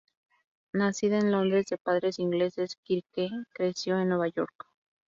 [0.73, 4.65] Nacida en Londres de padres ingleses, Kirke creció en Nueva York.